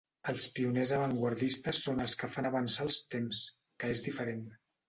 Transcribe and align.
Els 0.31 0.45
pioners 0.53 0.93
avantguardistes 0.99 1.83
són 1.85 2.03
els 2.07 2.17
que 2.23 2.31
fan 2.37 2.49
avançar 2.53 2.89
els 2.89 3.01
temps, 3.17 3.47
que 3.85 3.93
és 3.99 4.07
diferent. 4.09 4.47